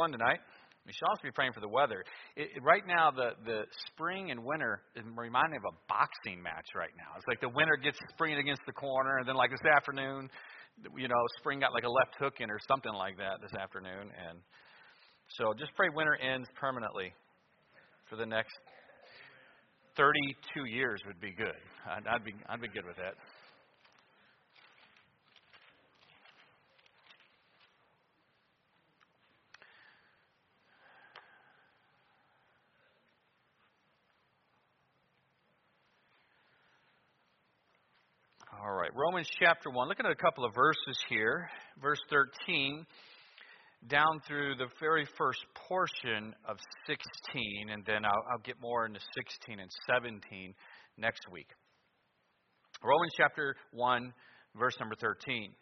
[0.00, 0.40] One tonight.
[0.88, 2.02] We should also be praying for the weather.
[2.34, 6.72] It, right now, the, the spring and winter is reminding me of a boxing match
[6.74, 7.20] right now.
[7.20, 10.30] It's like the winter gets spring against the corner, and then like this afternoon,
[10.96, 14.08] you know, spring got like a left hook in or something like that this afternoon.
[14.08, 14.40] And
[15.36, 17.12] so just pray winter ends permanently
[18.08, 18.56] for the next
[19.98, 21.60] 32 years would be good.
[21.84, 23.20] I'd, I'd be I'd be good with that.
[38.62, 39.88] All right, Romans chapter 1.
[39.88, 41.48] Looking at a couple of verses here.
[41.80, 42.84] Verse 13
[43.88, 49.00] down through the very first portion of 16, and then I'll, I'll, get more into
[49.16, 50.52] 16 and 17
[50.98, 51.46] next week.
[52.84, 54.12] Romans chapter 1,
[54.58, 55.54] verse number 13.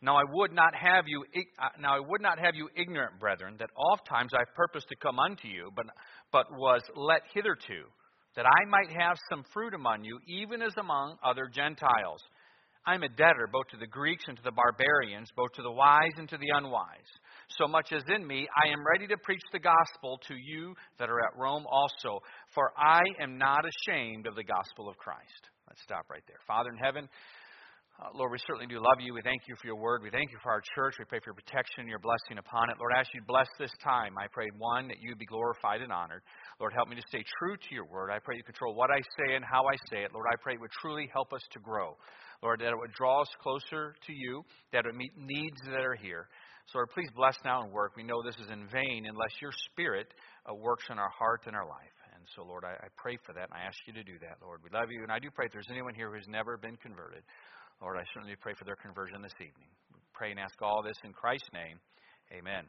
[0.00, 1.26] Now I would not have you
[1.60, 4.96] uh, now I would not have you ignorant, brethren, that oft times I purposed to
[4.96, 5.84] come unto you, but
[6.32, 7.84] but was let hitherto,
[8.38, 12.22] that I might have some fruit among you, even as among other Gentiles.
[12.86, 15.72] I am a debtor both to the Greeks and to the barbarians, both to the
[15.72, 17.10] wise and to the unwise.
[17.58, 21.10] So much as in me, I am ready to preach the gospel to you that
[21.10, 22.20] are at Rome also,
[22.54, 25.50] for I am not ashamed of the gospel of Christ.
[25.66, 26.38] Let's stop right there.
[26.46, 27.08] Father in heaven,
[27.98, 29.12] uh, Lord, we certainly do love you.
[29.12, 30.02] We thank you for your word.
[30.06, 30.94] We thank you for our church.
[30.98, 32.78] We pray for your protection, your blessing upon it.
[32.78, 34.14] Lord, I ask you to bless this time.
[34.14, 36.22] I pray, one, that you be glorified and honored.
[36.60, 38.14] Lord, help me to stay true to your word.
[38.14, 40.14] I pray you control what I say and how I say it.
[40.14, 41.98] Lord, I pray it would truly help us to grow.
[42.40, 45.82] Lord, that it would draw us closer to you, that it would meet needs that
[45.82, 46.30] are here.
[46.70, 47.96] So, Lord, please bless now and work.
[47.96, 50.06] We know this is in vain unless your Spirit
[50.46, 51.98] uh, works in our heart and our life.
[52.14, 54.38] And so, Lord, I, I pray for that, and I ask you to do that,
[54.38, 54.60] Lord.
[54.62, 57.24] We love you, and I do pray if there's anyone here who's never been converted,
[57.80, 59.70] Lord, I certainly pray for their conversion this evening.
[59.94, 61.78] We pray and ask all this in Christ's name.
[62.34, 62.64] Amen.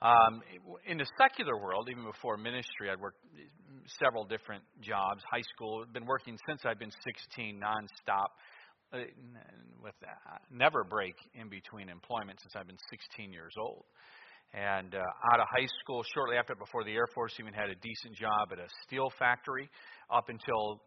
[0.00, 0.42] Um,
[0.86, 3.18] in the secular world, even before ministry, I'd worked
[3.98, 5.22] several different jobs.
[5.30, 8.30] High school, been working since I've been 16, nonstop.
[8.92, 9.08] Uh,
[9.82, 13.84] with uh, never break in between employment since I've been 16 years old.
[14.52, 17.74] And uh, out of high school, shortly after, before the Air Force, even had a
[17.76, 19.70] decent job at a steel factory
[20.12, 20.82] up until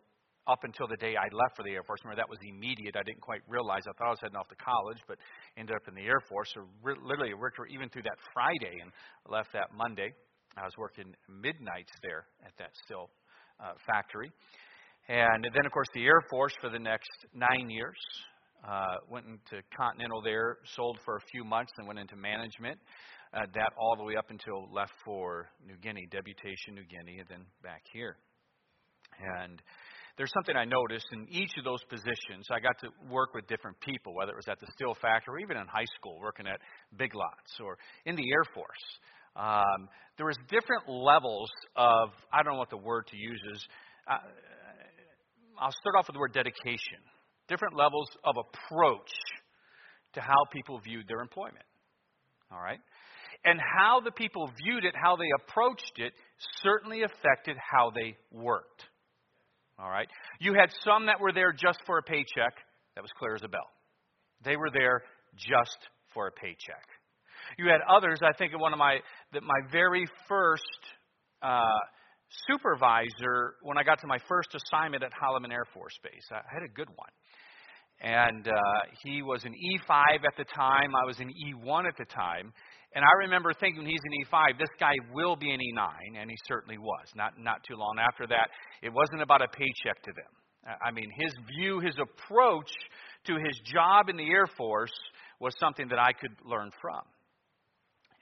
[0.48, 2.02] up until the day I left for the Air Force.
[2.04, 2.96] Remember, that was immediate.
[2.96, 3.82] I didn't quite realize.
[3.88, 5.18] I thought I was heading off to college, but
[5.58, 6.52] ended up in the Air Force.
[6.54, 8.92] So re- literally worked even through that Friday and
[9.28, 10.14] left that Monday.
[10.58, 13.10] I was working midnights there at that steel
[13.60, 14.32] uh, factory.
[15.08, 17.98] And then, of course, the Air Force for the next nine years.
[18.66, 22.80] Uh, went into Continental there, sold for a few months, then went into management.
[23.32, 27.28] Uh, that all the way up until left for New Guinea, Deputation New Guinea, and
[27.30, 28.18] then back here.
[29.38, 29.62] And
[30.18, 32.48] there's something I noticed in each of those positions.
[32.50, 35.40] I got to work with different people, whether it was at the steel factory or
[35.40, 36.59] even in high school, working at
[36.98, 38.86] big lots or in the Air Force.
[39.36, 43.68] Um, there was different levels of I don't know what the word to use is.
[44.08, 44.24] Uh,
[45.59, 47.03] I'll start off with the word dedication.
[47.47, 49.12] Different levels of approach
[50.14, 51.66] to how people viewed their employment.
[52.52, 52.80] All right?
[53.44, 56.14] And how the people viewed it, how they approached it,
[56.64, 58.84] certainly affected how they worked.
[59.80, 60.08] All right?
[60.40, 62.56] You had some that were there just for a paycheck.
[62.96, 63.69] That was clear as a bell.
[64.44, 65.02] They were there
[65.36, 65.78] just
[66.13, 66.88] for a paycheck.
[67.58, 69.00] You had others, I think, one of my,
[69.34, 70.64] that my very first
[71.41, 71.62] uh,
[72.47, 76.25] supervisor when I got to my first assignment at Holloman Air Force Base.
[76.31, 77.09] I had a good one.
[78.02, 78.52] And uh,
[79.03, 80.91] he was an E5 at the time.
[81.02, 82.52] I was an E1 at the time.
[82.96, 86.38] And I remember thinking he's an E5, this guy will be an E9, and he
[86.48, 87.06] certainly was.
[87.14, 88.48] Not, not too long after that,
[88.82, 90.32] it wasn't about a paycheck to them.
[90.82, 92.72] I mean, his view, his approach
[93.28, 94.94] to his job in the Air Force
[95.40, 97.02] was something that I could learn from.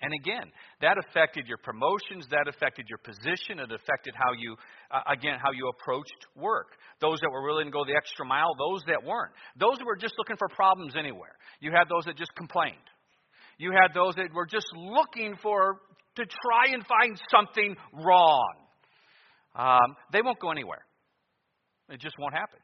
[0.01, 0.51] And again,
[0.81, 4.57] that affected your promotions, that affected your position, it affected how you,
[4.91, 6.75] uh, again, how you approached work.
[6.99, 9.31] Those that were willing to go the extra mile, those that weren't.
[9.55, 11.37] Those that were just looking for problems anywhere.
[11.61, 12.83] You had those that just complained.
[13.63, 15.79] You had those that were just looking for,
[16.17, 18.53] to try and find something wrong.
[19.55, 20.83] Um, they won't go anywhere.
[21.87, 22.59] It just won't happen.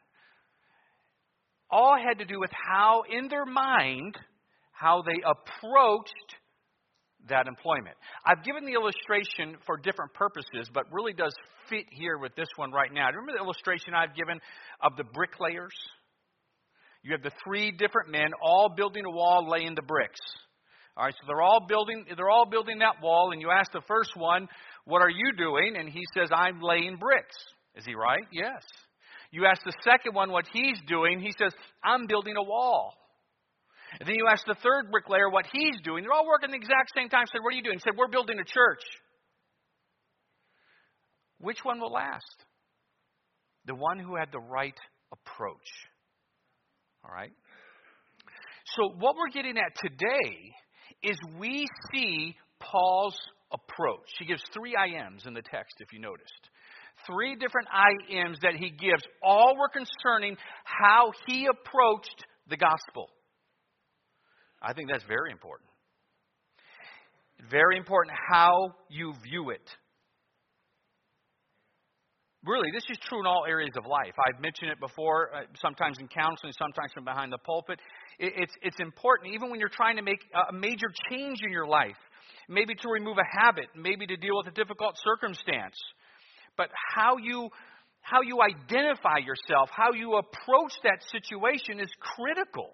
[1.72, 4.18] All had to do with how, in their mind,
[4.74, 6.36] how they approached
[7.30, 7.96] that employment.
[8.26, 11.34] I've given the illustration for different purposes, but really does
[11.70, 13.08] fit here with this one right now.
[13.08, 14.38] Remember the illustration I've given
[14.82, 15.76] of the bricklayers?
[17.04, 20.20] You have the three different men all building a wall, laying the bricks.
[21.00, 23.82] All right, so they're all building they're all building that wall, and you ask the
[23.88, 24.50] first one,
[24.84, 27.38] "What are you doing?" And he says, "I'm laying bricks."
[27.76, 28.28] Is he right?
[28.34, 28.68] Yes.
[29.32, 31.22] You ask the second one what he's doing.
[31.22, 32.94] He says, "I'm building a wall."
[33.98, 36.04] And then you ask the third bricklayer what he's doing.
[36.04, 37.26] They're all working the exact same time.
[37.28, 37.78] Said, What are you doing?
[37.78, 38.84] He said, We're building a church.
[41.40, 42.46] Which one will last?
[43.66, 44.78] The one who had the right
[45.12, 45.70] approach.
[47.04, 47.32] All right?
[48.76, 50.54] So, what we're getting at today
[51.04, 53.18] is we see Paul's
[53.52, 54.08] approach.
[54.20, 56.50] He gives three I ams in the text, if you noticed.
[57.08, 63.10] Three different I ams that he gives, all were concerning how he approached the gospel.
[64.62, 65.70] I think that's very important.
[67.50, 69.70] Very important how you view it.
[72.46, 74.14] Really, this is true in all areas of life.
[74.16, 77.80] I've mentioned it before, uh, sometimes in counseling, sometimes from behind the pulpit.
[78.18, 81.68] It, it's, it's important, even when you're trying to make a major change in your
[81.68, 82.00] life,
[82.48, 85.76] maybe to remove a habit, maybe to deal with a difficult circumstance.
[86.56, 87.50] But how you,
[88.00, 92.74] how you identify yourself, how you approach that situation is critical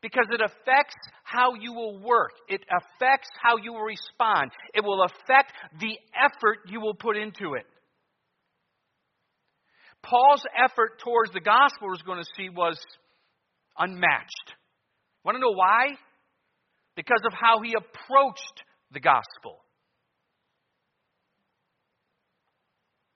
[0.00, 2.32] because it affects how you will work.
[2.48, 4.52] It affects how you will respond.
[4.74, 7.64] It will affect the effort you will put into it.
[10.04, 12.78] Paul's effort towards the gospel, we're going to see, was
[13.78, 14.52] unmatched.
[15.24, 15.88] Want to know why?
[16.94, 18.62] Because of how he approached
[18.92, 19.64] the gospel.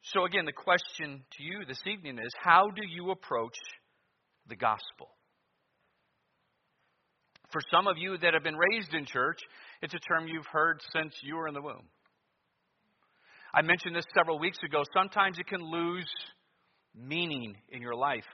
[0.02, 3.56] So, again, the question to you this evening is how do you approach
[4.48, 5.10] the gospel?
[7.52, 9.38] For some of you that have been raised in church,
[9.82, 11.84] it's a term you've heard since you were in the womb.
[13.52, 14.82] I mentioned this several weeks ago.
[14.94, 16.08] Sometimes it can lose
[16.98, 18.24] meaning in your life.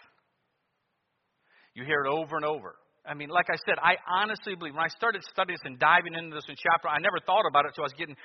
[1.75, 2.77] You hear it over and over.
[3.07, 6.15] I mean, like I said, I honestly believe when I started studying this and diving
[6.15, 8.17] into this in chapter, I never thought about it, so I was getting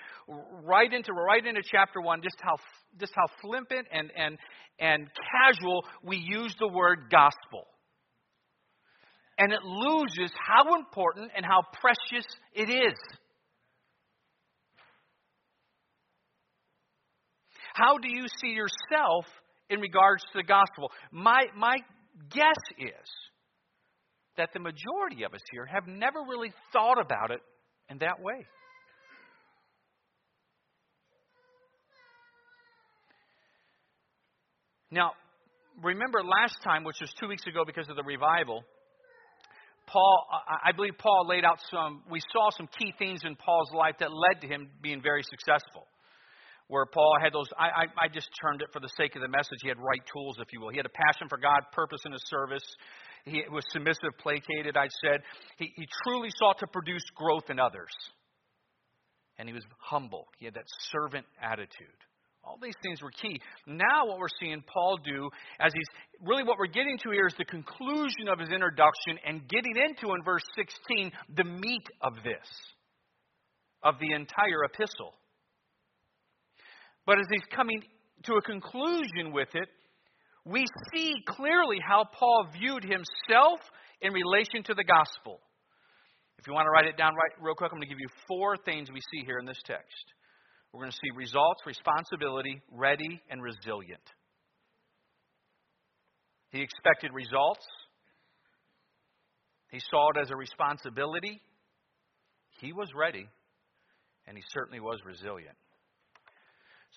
[0.63, 2.55] right into right into chapter one, just how
[2.97, 4.37] just how flippant and and
[4.79, 5.07] and
[5.43, 7.67] casual we use the word gospel,
[9.37, 12.97] and it loses how important and how precious it is.
[17.73, 19.25] How do you see yourself
[19.69, 20.91] in regards to the gospel.
[21.11, 21.77] My, my
[22.33, 23.09] guess is
[24.37, 27.41] that the majority of us here have never really thought about it
[27.89, 28.45] in that way.
[34.91, 35.11] Now,
[35.83, 38.63] remember last time, which was two weeks ago because of the revival,
[39.85, 40.25] Paul,
[40.63, 44.09] I believe Paul laid out some, we saw some key things in Paul's life that
[44.11, 45.85] led to him being very successful
[46.69, 49.27] where Paul had those, I, I, I, just termed it for the sake of the
[49.27, 50.69] message, he had right tools, if you will.
[50.69, 52.63] He had a passion for God, purpose in his service.
[53.25, 55.21] He was submissive, placated, I said.
[55.57, 57.89] He, he truly sought to produce growth in others.
[59.39, 60.27] And he was humble.
[60.37, 61.97] He had that servant attitude.
[62.43, 63.41] All these things were key.
[63.65, 65.29] Now, what we're seeing Paul do,
[65.59, 65.87] as he's
[66.21, 70.13] really what we're getting to here is the conclusion of his introduction and getting into
[70.13, 72.47] in verse 16 the meat of this,
[73.83, 75.13] of the entire epistle.
[77.09, 77.81] But as he's coming
[78.25, 79.67] to a conclusion with it,
[80.45, 80.63] we
[80.93, 83.59] see clearly how Paul viewed himself
[83.99, 85.39] in relation to the gospel.
[86.37, 88.09] If you want to write it down right real quick, I'm going to give you
[88.27, 90.05] four things we see here in this text.
[90.71, 94.05] We're going to see results, responsibility, ready, and resilient.
[96.51, 97.65] He expected results.
[99.71, 101.41] He saw it as a responsibility.
[102.61, 103.27] He was ready,
[104.27, 105.57] and he certainly was resilient.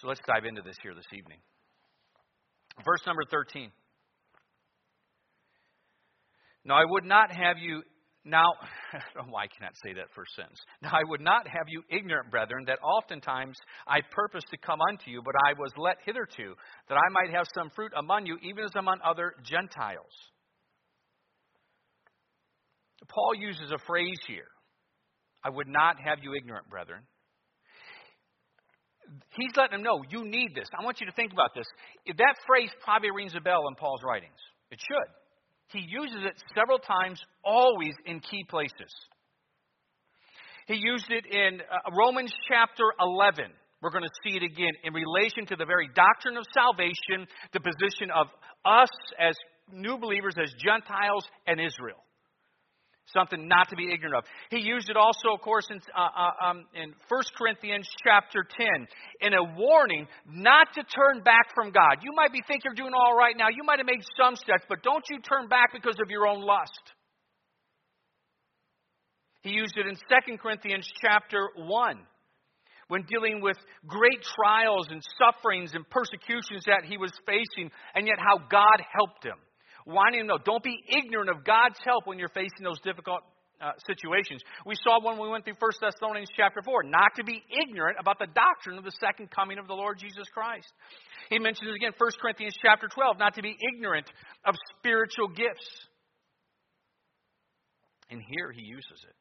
[0.00, 1.38] So let's dive into this here this evening.
[2.84, 3.70] Verse number 13.
[6.64, 7.82] Now I would not have you
[8.24, 8.46] now
[8.92, 10.60] I don't why I cannot say that first sentence.
[10.80, 13.56] Now I would not have you ignorant, brethren, that oftentimes
[13.86, 16.54] I purposed to come unto you, but I was let hitherto,
[16.88, 20.12] that I might have some fruit among you, even as among other Gentiles.
[23.08, 24.48] Paul uses a phrase here.
[25.44, 27.02] I would not have you ignorant, brethren
[29.36, 30.68] he's letting them know you need this.
[30.78, 31.66] I want you to think about this.
[32.06, 34.38] That phrase probably rings a bell in Paul's writings.
[34.70, 35.10] It should.
[35.72, 38.92] He uses it several times, always in key places.
[40.66, 43.46] He used it in uh, Romans chapter 11.
[43.80, 47.60] We're going to see it again in relation to the very doctrine of salvation, the
[47.60, 48.28] position of
[48.64, 49.34] us as
[49.72, 51.98] new believers, as Gentiles and Israel
[53.06, 54.24] something not to be ignorant of.
[54.50, 58.86] He used it also, of course, in, uh, uh, um, in 1 Corinthians chapter 10
[59.20, 62.02] in a warning not to turn back from God.
[62.02, 63.48] You might be thinking you're doing all right now.
[63.48, 66.42] You might have made some steps, but don't you turn back because of your own
[66.42, 66.82] lust.
[69.42, 71.98] He used it in 2 Corinthians chapter 1
[72.88, 73.56] when dealing with
[73.86, 79.24] great trials and sufferings and persecutions that he was facing, and yet how God helped
[79.24, 79.38] him
[79.86, 80.38] wanting to know.
[80.44, 83.22] Don't be ignorant of God's help when you're facing those difficult
[83.60, 84.42] uh, situations.
[84.66, 88.18] We saw when we went through 1 Thessalonians chapter 4, not to be ignorant about
[88.18, 90.66] the doctrine of the second coming of the Lord Jesus Christ.
[91.30, 94.06] He mentions again, 1 Corinthians chapter 12, not to be ignorant
[94.44, 95.68] of spiritual gifts.
[98.10, 99.14] And here he uses it.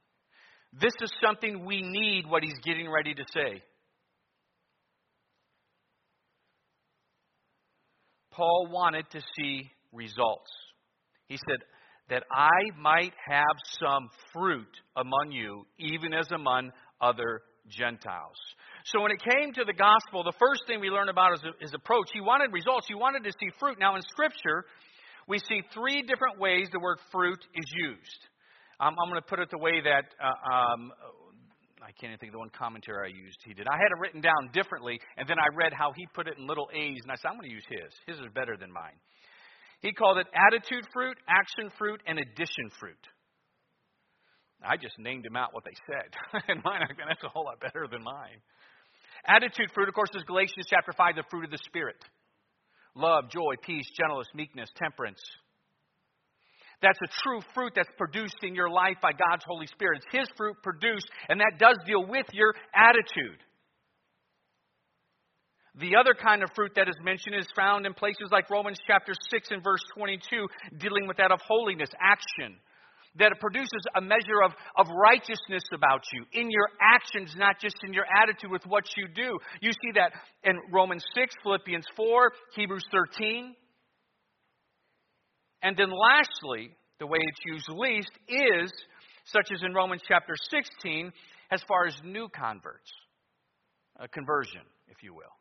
[0.82, 3.62] This is something we need, what he's getting ready to say.
[8.32, 10.51] Paul wanted to see results.
[11.27, 11.60] He said,
[12.10, 18.38] That I might have some fruit among you, even as among other Gentiles.
[18.86, 21.74] So when it came to the gospel, the first thing we learn about is his
[21.74, 22.10] approach.
[22.13, 23.77] He wanted results, he wanted to see fruit.
[23.79, 24.65] Now, in Scripture,
[25.27, 28.21] we see three different ways the word fruit is used.
[28.79, 30.91] I'm going to put it the way that uh, um,
[31.81, 33.38] I can't even think of the one commentary I used.
[33.45, 33.67] He did.
[33.67, 36.48] I had it written down differently, and then I read how he put it in
[36.48, 37.93] little A's, and I said, I'm going to use his.
[38.07, 38.98] His is better than mine.
[39.82, 43.02] He called it attitude fruit, action fruit, and addition fruit.
[44.64, 46.14] I just named him out what they said.
[46.48, 48.38] and mine, I mean, that's a whole lot better than mine.
[49.26, 51.98] Attitude fruit, of course, is Galatians chapter 5, the fruit of the Spirit
[52.94, 55.22] love, joy, peace, gentleness, meekness, temperance.
[56.82, 60.02] That's a true fruit that's produced in your life by God's Holy Spirit.
[60.04, 63.40] It's His fruit produced, and that does deal with your attitude.
[65.80, 69.13] The other kind of fruit that is mentioned is found in places like Romans chapter
[69.32, 70.48] 6 and verse 22,
[70.78, 72.58] dealing with that of holiness, action.
[73.20, 77.75] That it produces a measure of, of righteousness about you in your actions, not just
[77.84, 79.38] in your attitude with what you do.
[79.62, 80.13] You see that
[80.44, 83.54] in Romans 6, Philippians 4, Hebrews 13.
[85.62, 88.72] And then lastly, the way it's used least is,
[89.25, 91.12] such as in Romans chapter 16,
[91.51, 92.92] as far as new converts,
[94.00, 95.40] a conversion, if you will.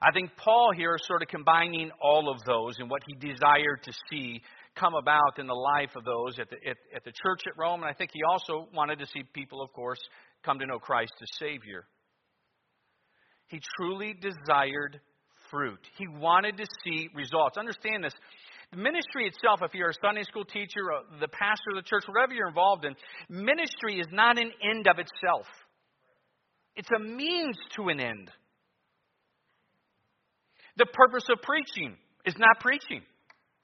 [0.00, 3.82] I think Paul here is sort of combining all of those and what he desired
[3.84, 4.40] to see
[4.76, 7.82] come about in the life of those at the, at, at the church at Rome.
[7.82, 9.98] And I think he also wanted to see people, of course,
[10.44, 11.84] come to know Christ as Savior.
[13.48, 15.00] He truly desired
[15.50, 15.80] fruit.
[15.96, 17.56] He wanted to see results.
[17.56, 18.14] Understand this.
[18.70, 20.80] The ministry itself, if you're a Sunday school teacher,
[21.20, 22.94] the pastor of the church, whatever you're involved in,
[23.28, 25.46] ministry is not an end of itself.
[26.76, 28.30] It's a means to an end.
[30.78, 33.02] The purpose of preaching is not preaching.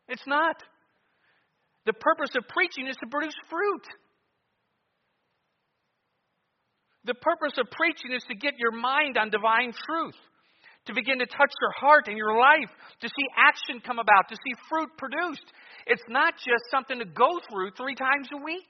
[0.08, 0.56] It's not.
[1.86, 3.84] The purpose of preaching is to produce fruit.
[7.04, 10.16] The purpose of preaching is to get your mind on divine truth
[10.86, 14.36] to begin to touch your heart and your life, to see action come about, to
[14.36, 15.44] see fruit produced.
[15.86, 18.68] It's not just something to go through three times a week.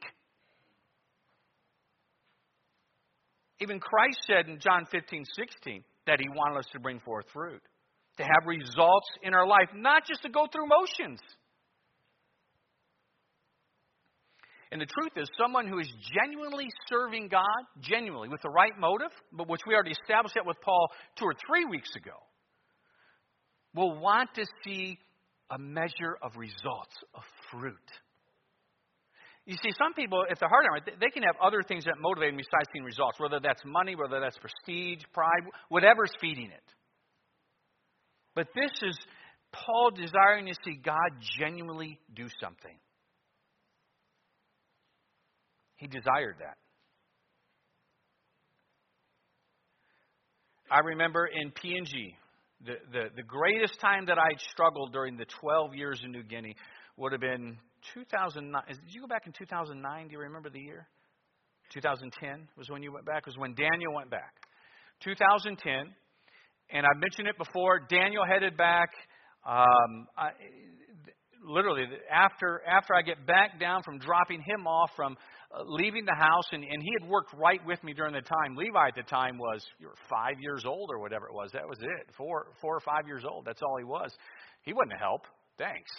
[3.61, 7.63] Even Christ said in John 15, 16 that he wanted us to bring forth fruit,
[8.19, 11.21] to have results in our life, not just to go through motions.
[14.71, 17.45] And the truth is, someone who is genuinely serving God,
[17.81, 21.35] genuinely, with the right motive, but which we already established that with Paul two or
[21.47, 22.17] three weeks ago,
[23.75, 24.99] will want to see
[25.51, 27.77] a measure of results, of fruit.
[29.47, 31.95] You see, some people, if they're hard on it, they can have other things that
[32.01, 36.74] motivate them besides seeing results, whether that's money, whether that's prestige, pride, whatever's feeding it.
[38.35, 38.99] But this is
[39.53, 42.77] Paul desiring to see God genuinely do something.
[45.77, 46.57] He desired that.
[50.71, 52.15] I remember in PNG,
[52.65, 56.57] the, the, the greatest time that I struggled during the 12 years in New Guinea
[56.97, 57.59] would have been
[57.95, 58.63] 2009.
[58.67, 60.09] Did you go back in 2009?
[60.09, 60.89] Do you remember the year?
[61.73, 64.35] 2010 was when you went back, was when Daniel went back.
[65.03, 65.93] 2010,
[66.71, 68.91] and I've mentioned it before, Daniel headed back.
[69.47, 70.31] Um, I,
[71.47, 75.17] literally, after, after I get back down from dropping him off from
[75.55, 78.57] uh, leaving the house, and, and he had worked right with me during the time.
[78.57, 81.51] Levi at the time was you were five years old or whatever it was.
[81.53, 82.15] That was it.
[82.17, 83.45] Four, four or five years old.
[83.45, 84.11] That's all he was.
[84.63, 85.23] He a help.
[85.59, 85.91] Thanks.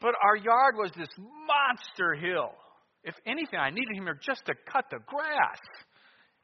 [0.00, 2.52] But our yard was this monster hill.
[3.04, 5.60] If anything, I needed him here just to cut the grass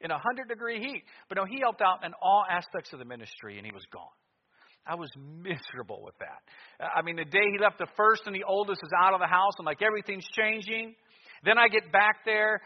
[0.01, 1.03] in a hundred degree heat.
[1.29, 4.15] But no, he helped out in all aspects of the ministry, and he was gone.
[4.85, 6.41] I was miserable with that.
[6.95, 9.27] I mean, the day he left, the first and the oldest is out of the
[9.27, 9.51] house.
[9.59, 10.95] I'm like, everything's changing.
[11.43, 12.61] Then I get back there.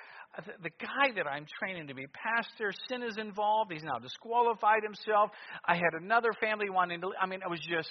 [0.64, 3.72] The guy that I'm training to be pastor, sin is involved.
[3.74, 5.32] He's now disqualified himself.
[5.66, 7.12] I had another family wanting to.
[7.20, 7.90] I mean, it was just,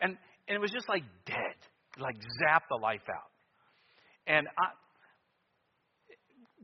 [0.00, 0.16] and
[0.46, 1.56] and it was just like dead,
[1.98, 3.30] like zap the life out.
[4.26, 4.70] And I,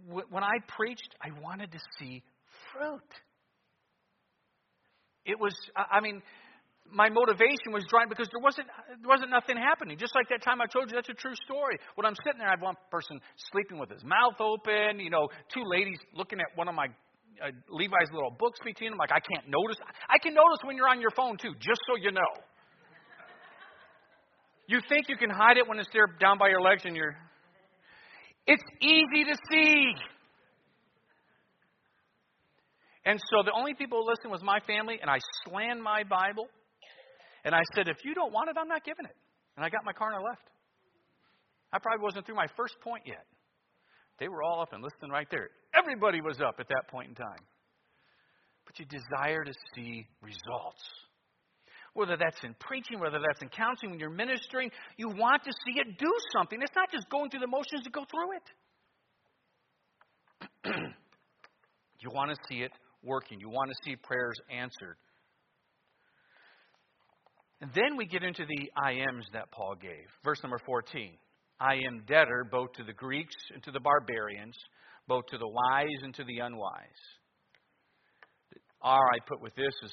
[0.08, 2.22] when I preached, I wanted to see
[2.72, 3.10] fruit.
[5.24, 6.22] It was, I mean,
[6.92, 9.96] my motivation was driving because there wasn't there wasn't nothing happening.
[9.98, 11.78] Just like that time I told you, that's a true story.
[11.94, 13.20] When I'm sitting there, I have one person
[13.52, 14.98] sleeping with his mouth open.
[14.98, 16.86] You know, two ladies looking at one of my
[17.38, 18.98] uh, Levi's little books between them.
[18.98, 19.78] Like I can't notice.
[20.08, 21.54] I can notice when you're on your phone too.
[21.60, 22.32] Just so you know.
[24.66, 27.14] You think you can hide it when it's there down by your legs and you're.
[28.46, 29.94] It's easy to see.
[33.04, 36.46] And so the only people who listened was my family, and I slammed my Bible,
[37.44, 39.16] and I said, if you don't want it, I'm not giving it.
[39.56, 40.42] And I got my car and I left.
[41.72, 43.24] I probably wasn't through my first point yet.
[44.18, 45.48] They were all up and listening right there.
[45.74, 47.40] Everybody was up at that point in time.
[48.66, 50.82] But you desire to see results.
[51.94, 55.80] Whether that's in preaching, whether that's in counseling, when you're ministering, you want to see
[55.80, 56.60] it do something.
[56.62, 58.42] It's not just going through the motions to go through it.
[62.00, 63.40] you want to see it working.
[63.40, 64.96] You want to see prayers answered.
[67.60, 70.06] And then we get into the I ams that Paul gave.
[70.24, 71.12] Verse number 14.
[71.60, 74.56] I am debtor both to the Greeks and to the barbarians,
[75.06, 77.02] both to the wise and to the unwise.
[78.52, 79.92] The R I put with this is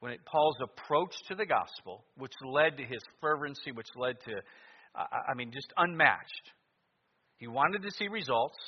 [0.00, 4.32] when it, Paul's approach to the gospel, which led to his fervency, which led to,
[4.94, 6.52] I mean, just unmatched.
[7.36, 8.58] He wanted to see results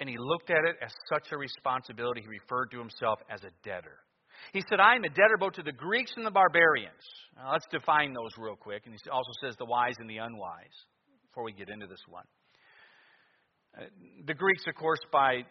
[0.00, 3.50] and he looked at it as such a responsibility, he referred to himself as a
[3.64, 3.98] debtor.
[4.52, 7.02] He said, I am a debtor both to the Greeks and the barbarians.
[7.36, 8.82] Now, let's define those real quick.
[8.86, 10.76] And he also says the wise and the unwise
[11.26, 12.24] before we get into this one.
[13.76, 13.86] Uh,
[14.26, 15.42] the Greeks, of course, by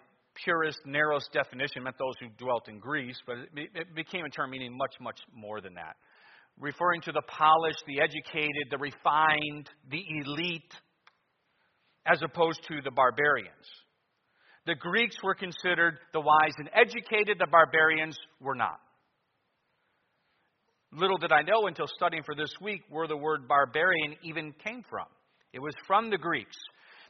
[0.43, 4.75] purest, narrowest definition, meant those who dwelt in Greece, but it, became a term meaning
[4.75, 5.95] much, much more than that.
[6.59, 10.73] Referring to the polished, the educated, the refined, the elite,
[12.05, 13.67] as opposed to the barbarians.
[14.65, 18.79] The Greeks were considered the wise and educated, the barbarians were not.
[20.91, 24.83] Little did I know until studying for this week where the word barbarian even came
[24.89, 25.05] from.
[25.53, 26.55] It was from the Greeks.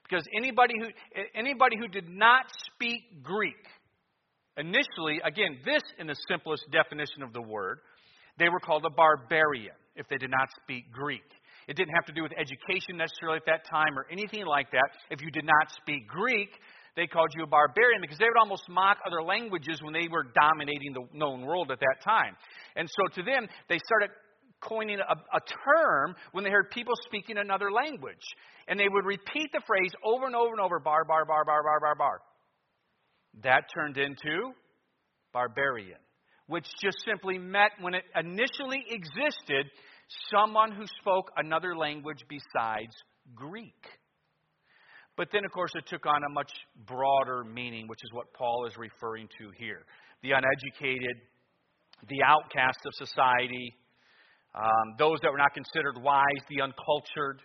[0.09, 0.87] Because anybody who,
[1.35, 3.55] anybody who did not speak Greek,
[4.57, 7.79] initially, again, this in the simplest definition of the word,
[8.39, 11.25] they were called a barbarian if they did not speak Greek.
[11.67, 14.87] It didn't have to do with education necessarily at that time or anything like that.
[15.11, 16.49] If you did not speak Greek,
[16.95, 20.25] they called you a barbarian because they would almost mock other languages when they were
[20.33, 22.35] dominating the known world at that time.
[22.75, 24.09] And so to them, they started
[24.61, 28.23] coining a, a, term when they heard people speaking another language.
[28.67, 31.63] And they would repeat the phrase over and over and over bar, bar, bar, bar,
[31.63, 32.21] bar, bar, bar.
[33.43, 34.51] That turned into
[35.33, 35.99] barbarian,
[36.47, 39.67] which just simply meant when it initially existed,
[40.31, 42.93] someone who spoke another language besides
[43.35, 43.73] Greek.
[45.15, 46.51] But then, of course, it took on a much
[46.85, 49.83] broader meaning, which is what Paul is referring to here.
[50.21, 51.17] The uneducated,
[52.07, 53.73] the outcast of society,
[54.55, 57.41] um, those that were not considered wise, the uncultured.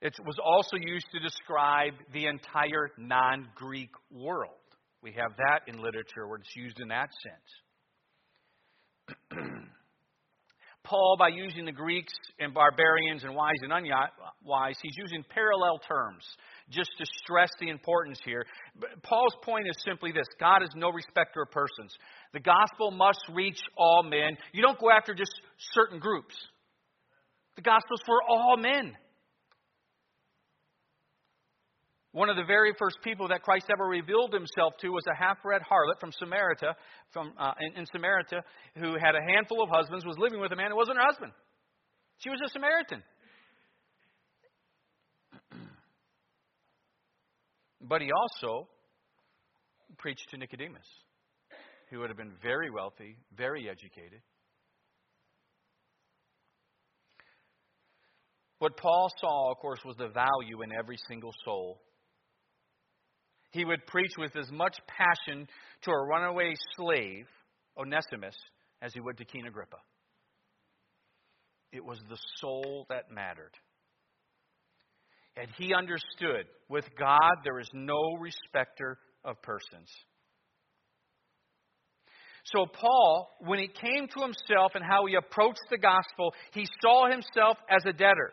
[0.00, 4.50] It was also used to describe the entire non Greek world.
[5.02, 7.10] We have that in literature where it's used in that
[9.30, 9.48] sense.
[10.84, 16.22] Paul, by using the Greeks and barbarians and wise and unwise, he's using parallel terms
[16.70, 18.44] just to stress the importance here.
[19.02, 21.96] Paul's point is simply this God is no respecter of persons.
[22.34, 24.36] The gospel must reach all men.
[24.52, 25.32] You don't go after just
[25.72, 26.34] certain groups,
[27.56, 28.94] the gospel's for all men.
[32.14, 35.62] One of the very first people that Christ ever revealed himself to was a half-bred
[35.62, 36.76] harlot from Samaria,
[37.12, 38.44] from, uh, in, in Samaria,
[38.76, 41.32] who had a handful of husbands, was living with a man who wasn't her husband.
[42.18, 43.02] She was a Samaritan.
[47.80, 48.68] but he also
[49.98, 50.86] preached to Nicodemus,
[51.90, 54.20] who would have been very wealthy, very educated.
[58.60, 61.80] What Paul saw, of course, was the value in every single soul
[63.54, 65.46] he would preach with as much passion
[65.82, 67.26] to a runaway slave,
[67.78, 68.34] Onesimus,
[68.82, 69.76] as he would to King Agrippa.
[71.72, 73.52] It was the soul that mattered.
[75.36, 79.88] And he understood with God, there is no respecter of persons.
[82.46, 87.08] So, Paul, when he came to himself and how he approached the gospel, he saw
[87.08, 88.32] himself as a debtor.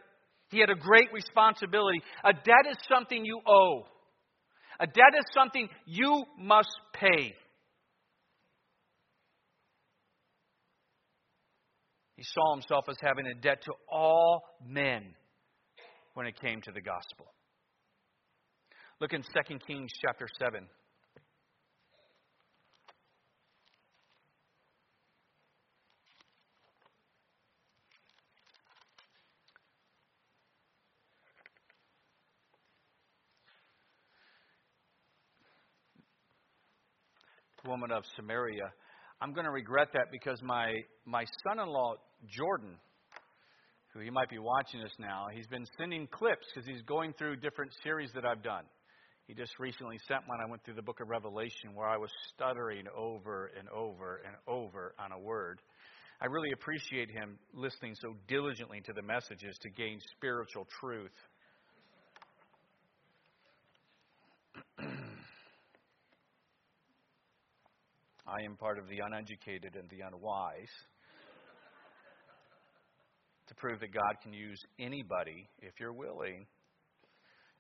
[0.50, 2.02] He had a great responsibility.
[2.26, 3.86] A debt is something you owe.
[4.82, 7.36] Uh, a debt is something you must pay.
[12.16, 15.16] He saw himself as having a debt to all men
[16.14, 17.26] when it came to the gospel.
[19.00, 20.68] Look in 2 Kings chapter 7.
[37.66, 38.72] Woman of Samaria.
[39.22, 40.74] I'm going to regret that because my,
[41.06, 41.94] my son in law,
[42.28, 42.76] Jordan,
[43.94, 47.36] who he might be watching us now, he's been sending clips because he's going through
[47.38, 48.64] different series that I've done.
[49.28, 50.40] He just recently sent one.
[50.46, 54.36] I went through the book of Revelation where I was stuttering over and over and
[54.48, 55.62] over on a word.
[56.22, 61.12] I really appreciate him listening so diligently to the messages to gain spiritual truth.
[68.32, 70.72] I am part of the uneducated and the unwise
[73.48, 76.46] to prove that God can use anybody if you're willing.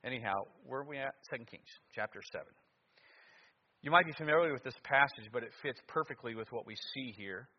[0.06, 0.34] Anyhow,
[0.66, 1.12] where are we at?
[1.30, 2.46] 2 Kings, chapter 7.
[3.82, 7.14] You might be familiar with this passage, but it fits perfectly with what we see
[7.18, 7.50] here.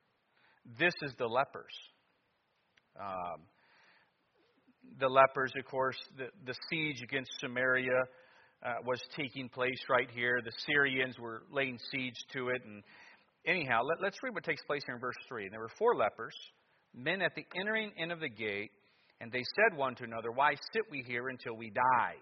[0.78, 1.74] This is the lepers.
[2.98, 3.42] Um,
[4.98, 8.00] the lepers, of course, the, the siege against Samaria
[8.64, 10.40] uh, was taking place right here.
[10.44, 12.62] The Syrians were laying siege to it.
[12.64, 12.82] And
[13.46, 15.44] anyhow, let, us read what takes place here in verse 3.
[15.44, 16.34] And there were four lepers,
[16.94, 18.70] men at the entering in of the gate,
[19.20, 22.16] and they said one to another, Why sit we here until we die?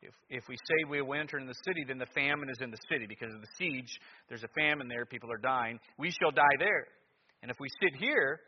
[0.00, 2.70] If, if we say we will enter in the city, then the famine is in
[2.70, 3.06] the city.
[3.06, 5.78] Because of the siege, there's a famine there, people are dying.
[5.96, 6.86] We shall die there.
[7.42, 8.40] And if we sit here,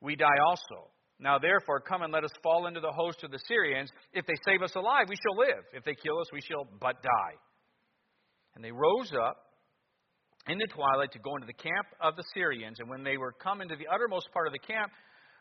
[0.00, 0.88] we die also.
[1.18, 3.90] Now, therefore, come and let us fall into the host of the Syrians.
[4.12, 5.64] If they save us alive, we shall live.
[5.72, 7.36] If they kill us, we shall but die.
[8.54, 9.36] And they rose up
[10.48, 12.78] in the twilight to go into the camp of the Syrians.
[12.78, 14.92] And when they were come into the uttermost part of the camp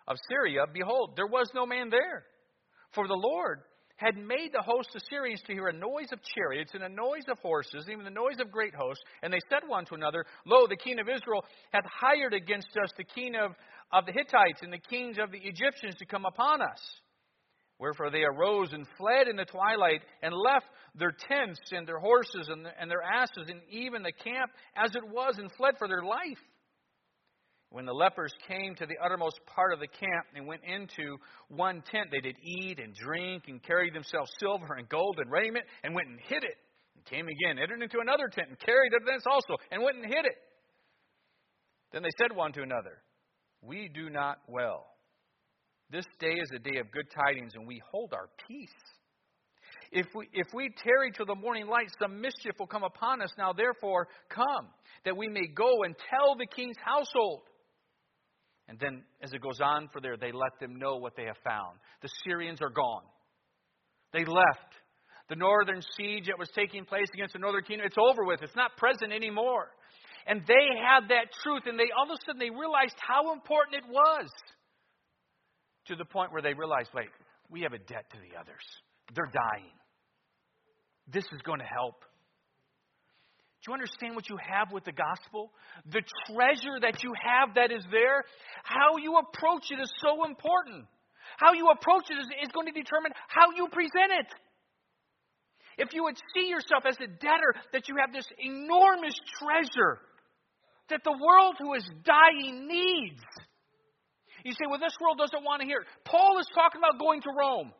[0.08, 2.24] of Syria, behold, there was no man there.
[2.94, 3.62] For the Lord
[3.98, 7.24] had made the host of Syrians to hear a noise of chariots and a noise
[7.30, 9.04] of horses, even the noise of great hosts.
[9.24, 12.92] And they said one to another, Lo, the king of Israel hath hired against us
[12.98, 13.52] the king of,
[13.94, 16.80] of the Hittites and the kings of the Egyptians to come upon us.
[17.78, 22.50] Wherefore they arose and fled in the twilight and left their tents and their horses
[22.50, 26.40] and, their asses and even the camp as it was and fled for their life.
[27.72, 31.18] When the lepers came to the uttermost part of the camp and went into
[31.50, 35.66] one tent, they did eat and drink and carried themselves silver and gold and raiment
[35.84, 36.56] and went and hid it.
[36.96, 40.06] And came again, entered into another tent and carried it thence also and went and
[40.06, 40.38] hid it.
[41.92, 43.04] Then they said one to another,
[43.62, 44.95] We do not well.
[45.92, 48.70] This day is a day of good tidings, and we hold our peace.
[49.92, 53.30] If we, if we tarry till the morning light, some mischief will come upon us.
[53.38, 54.68] Now, therefore, come,
[55.06, 57.44] that we may go and tell the king's household.
[58.68, 61.38] And then, as it goes on for there, they let them know what they have
[61.48, 61.78] found.
[62.02, 63.04] The Syrians are gone.
[64.12, 64.74] They left.
[65.30, 68.42] The northern siege that was taking place against the northern kingdom, it's over with.
[68.42, 69.70] It's not present anymore.
[70.28, 73.86] And they had that truth, and they all of a sudden they realized how important
[73.86, 74.30] it was.
[75.88, 77.10] To the point where they realize wait,
[77.50, 78.66] we have a debt to the others.
[79.14, 79.72] They're dying.
[81.12, 82.02] This is going to help.
[83.62, 85.52] Do you understand what you have with the gospel?
[85.86, 88.24] The treasure that you have that is there,
[88.64, 90.86] how you approach it is so important.
[91.38, 94.28] How you approach it is, is going to determine how you present it.
[95.78, 100.00] If you would see yourself as a debtor, that you have this enormous treasure
[100.90, 103.22] that the world who is dying needs.
[104.46, 105.82] You say, well, this world doesn't want to hear.
[106.06, 107.74] Paul is talking about going to Rome.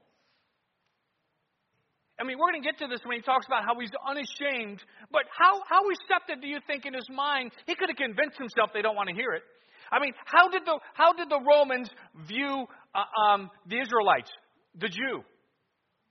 [2.18, 4.82] I mean, we're going to get to this when he talks about how he's unashamed.
[5.14, 7.52] But how, how receptive do you think in his mind?
[7.70, 9.44] He could have convinced himself they don't want to hear it.
[9.94, 11.86] I mean, how did the, how did the Romans
[12.26, 12.66] view
[12.98, 14.32] uh, um, the Israelites,
[14.74, 15.22] the Jew?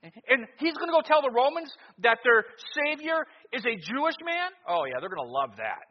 [0.03, 1.67] And he's going to go tell the Romans
[1.99, 2.45] that their
[2.79, 4.55] Savior is a Jewish man?
[4.69, 5.83] Oh, yeah, they're going to love that.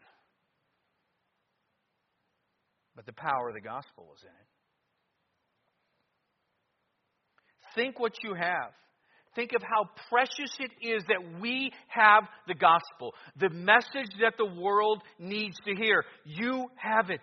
[2.97, 4.54] But the power of the gospel is in it.
[7.75, 8.73] Think what you have.
[9.35, 14.47] Think of how precious it is that we have the gospel, the message that the
[14.47, 16.05] world needs to hear.
[16.25, 17.21] You have it.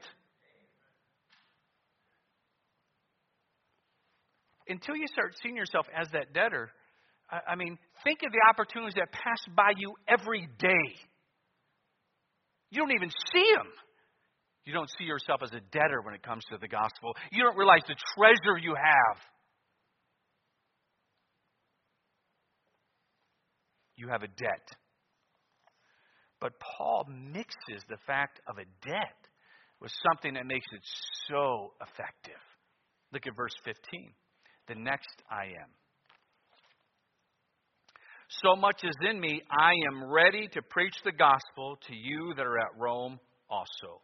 [4.67, 6.69] Until you start seeing yourself as that debtor,
[7.47, 10.95] I mean, think of the opportunities that pass by you every day.
[12.71, 13.67] You don't even see them.
[14.65, 17.15] You don't see yourself as a debtor when it comes to the gospel.
[17.31, 19.17] You don't realize the treasure you have.
[24.01, 24.67] You have a debt.
[26.39, 29.21] But Paul mixes the fact of a debt
[29.79, 30.81] with something that makes it
[31.29, 32.41] so effective.
[33.13, 34.11] Look at verse 15.
[34.67, 35.69] The next I am.
[38.43, 42.45] So much is in me, I am ready to preach the gospel to you that
[42.45, 44.01] are at Rome also.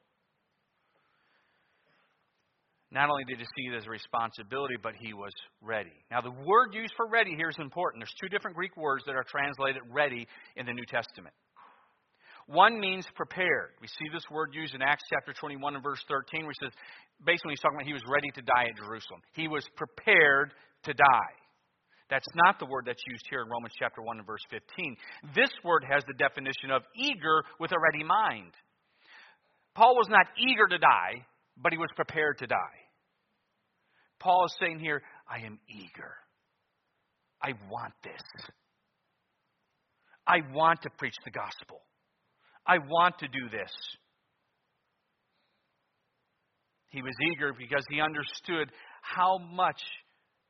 [2.91, 5.91] Not only did he see it as a responsibility, but he was ready.
[6.10, 8.02] Now, the word used for ready here is important.
[8.02, 11.36] There's two different Greek words that are translated ready in the New Testament.
[12.47, 13.76] One means prepared.
[13.82, 16.71] We see this word used in Acts chapter 21 and verse 13, which says
[17.26, 19.19] basically he's talking about he was ready to die at Jerusalem.
[19.34, 21.36] He was prepared to die.
[22.10, 24.95] That's not the word that's used here in Romans chapter 1 and verse 15.
[25.36, 28.56] This word has the definition of eager with a ready mind.
[29.76, 31.28] Paul was not eager to die,
[31.62, 32.80] but he was prepared to die.
[34.20, 36.15] Paul is saying here, I am eager.
[37.41, 38.22] I want this.
[40.26, 41.82] I want to preach the gospel.
[42.65, 43.72] I want to do this.
[46.89, 49.80] He was eager because he understood how much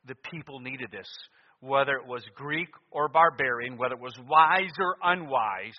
[0.06, 1.08] the people needed this,
[1.60, 5.78] whether it was Greek or barbarian, whether it was wise or unwise.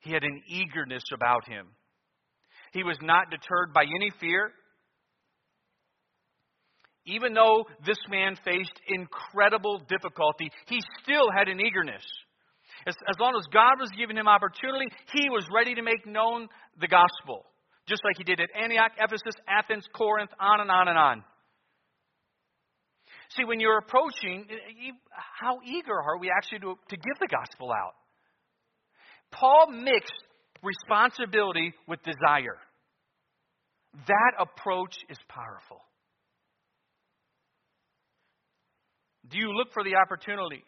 [0.00, 1.66] He had an eagerness about him.
[2.72, 4.50] He was not deterred by any fear.
[7.06, 12.02] Even though this man faced incredible difficulty, he still had an eagerness.
[12.86, 16.48] As, as long as God was giving him opportunity, he was ready to make known
[16.80, 17.46] the gospel,
[17.88, 21.24] just like he did at Antioch, Ephesus, Athens, Corinth, on and on and on.
[23.30, 27.28] See, when you're approaching, eh, eh, how eager are we actually to, to give the
[27.28, 27.94] gospel out?
[29.32, 30.14] Paul mixed
[30.62, 32.58] responsibility with desire.
[34.06, 35.80] That approach is powerful.
[39.28, 40.62] Do you look for the opportunities?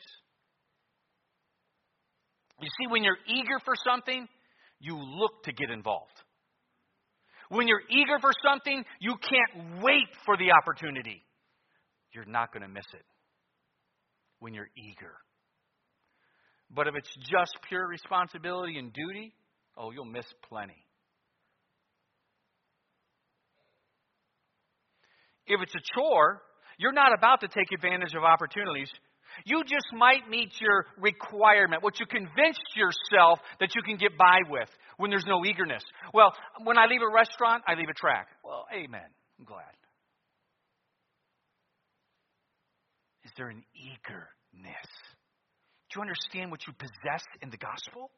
[2.61, 4.27] You see, when you're eager for something,
[4.81, 6.11] you look to get involved.
[7.51, 11.23] When you're eager for something, you can't wait for the opportunity.
[12.13, 13.05] You're not going to miss it
[14.41, 15.15] when you're eager.
[16.71, 19.33] But if it's just pure responsibility and duty,
[19.79, 20.85] oh, you'll miss plenty.
[25.47, 26.43] If it's a chore,
[26.79, 28.91] you're not about to take advantage of opportunities.
[29.45, 34.39] You just might meet your requirement, what you convinced yourself that you can get by
[34.51, 35.83] with when there's no eagerness.
[36.13, 36.33] Well,
[36.65, 38.29] when I leave a restaurant, I leave a track.
[38.45, 39.09] Well, amen.
[39.39, 39.63] I'm glad.
[43.25, 44.91] Is there an eagerness?
[45.91, 48.11] Do you understand what you possess in the gospel?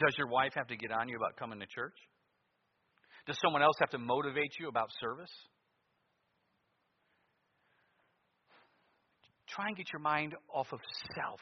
[0.00, 1.96] Does your wife have to get on you about coming to church?
[3.26, 5.30] Does someone else have to motivate you about service?
[9.46, 10.80] Try and get your mind off of
[11.14, 11.40] self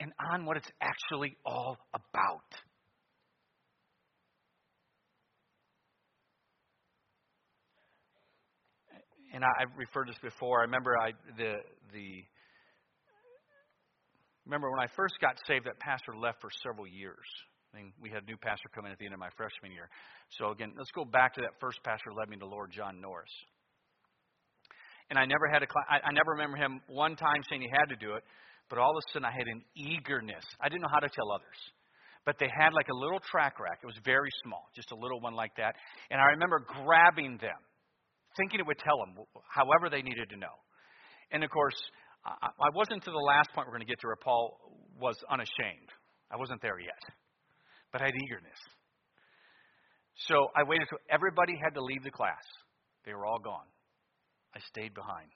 [0.00, 2.40] and on what it's actually all about.
[9.32, 10.60] And I, have referred to this before.
[10.60, 11.54] I remember I, the
[11.92, 12.24] the
[14.48, 17.28] remember when I first got saved, that pastor left for several years.
[17.72, 19.72] I mean, we had a new pastor come in at the end of my freshman
[19.72, 19.92] year.
[20.40, 23.30] So again, let's go back to that first pastor led me to Lord John Norris.
[25.10, 27.92] And I never had a I, I never remember him one time saying he had
[27.92, 28.24] to do it,
[28.68, 30.44] but all of a sudden I had an eagerness.
[30.60, 31.60] I didn't know how to tell others.
[32.24, 33.80] But they had like a little track rack.
[33.82, 35.76] It was very small, just a little one like that.
[36.10, 37.56] And I remember grabbing them,
[38.36, 40.56] thinking it would tell them however they needed to know.
[41.32, 41.76] And of course,
[42.24, 44.58] I, I wasn't to the last point we're going to get to where Paul
[45.00, 45.90] was unashamed.
[46.30, 47.02] I wasn't there yet.
[47.92, 48.60] But I had eagerness.
[50.26, 52.42] So I waited until everybody had to leave the class.
[53.06, 53.68] They were all gone.
[54.54, 55.30] I stayed behind.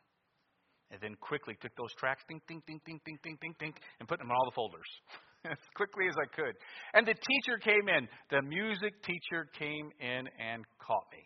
[0.90, 4.08] And then quickly took those tracks, ding, ding, ding, ding, ding, ding, ding, ding, and
[4.08, 4.90] put them in all the folders
[5.50, 6.54] as quickly as I could.
[6.92, 8.08] And the teacher came in.
[8.30, 11.24] The music teacher came in and caught me.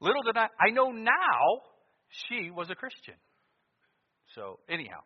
[0.00, 1.42] Little did I, I know now
[2.26, 3.14] she was a Christian.
[4.34, 5.00] So, anyhow.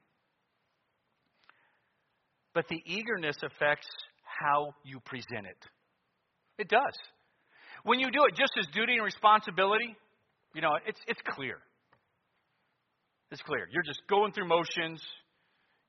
[2.54, 3.86] But the eagerness affects
[4.22, 5.58] how you present it.
[6.58, 6.96] It does.
[7.84, 9.96] When you do it just as duty and responsibility,
[10.54, 11.58] you know, it's, it's clear.
[13.30, 13.68] It's clear.
[13.70, 15.02] You're just going through motions.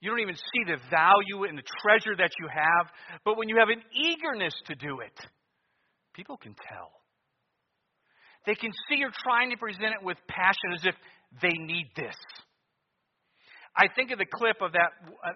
[0.02, 2.88] You don't even see the value and the treasure that you have.
[3.24, 5.18] But when you have an eagerness to do it,
[6.14, 6.92] people can tell.
[8.46, 10.96] They can see you're trying to present it with passion as if
[11.42, 12.16] they need this.
[13.78, 14.90] I think of the clip of that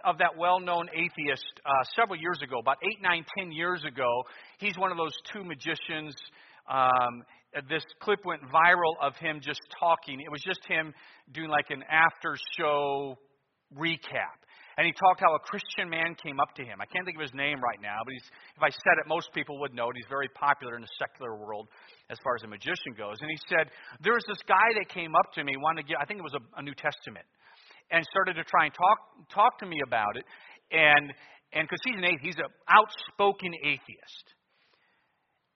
[0.03, 4.09] of that well-known atheist uh, several years ago, about eight, nine, ten years ago.
[4.57, 6.15] He's one of those two magicians.
[6.67, 7.21] Um,
[7.69, 10.19] this clip went viral of him just talking.
[10.21, 10.93] It was just him
[11.33, 13.19] doing like an after show
[13.77, 14.41] recap.
[14.77, 16.79] And he talked how a Christian man came up to him.
[16.79, 18.25] I can't think of his name right now, but he's,
[18.55, 19.99] if I said it, most people would know it.
[19.99, 21.67] He's very popular in the secular world
[22.09, 23.19] as far as a magician goes.
[23.19, 25.97] And he said, There was this guy that came up to me, wanted to get,
[26.01, 27.27] I think it was a, a New Testament,
[27.91, 28.97] and started to try and talk,
[29.33, 30.25] talk to me about it.
[30.71, 31.13] And
[31.53, 34.25] and because he's an atheist, he's an outspoken atheist.